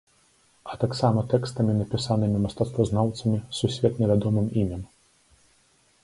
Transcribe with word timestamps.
А 0.71 0.77
таксама 0.83 1.19
тэкстамі, 1.33 1.75
напісанымі 1.81 2.41
мастацтвазнаўцамі 2.45 3.37
з 3.41 3.53
сусветна 3.59 4.09
вядомым 4.13 4.47
імем. 4.63 4.81